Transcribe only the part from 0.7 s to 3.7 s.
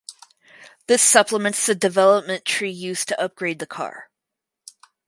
This supplements the development tree used to upgrade the